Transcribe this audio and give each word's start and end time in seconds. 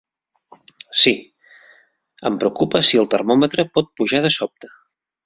Sí, 1.01 1.11
em 2.29 2.39
preocupa 2.45 2.81
si 2.87 3.01
el 3.03 3.11
termòmetre 3.15 3.67
pot 3.77 3.93
pujar 4.01 4.23
de 4.25 4.33
sobte. 4.39 4.73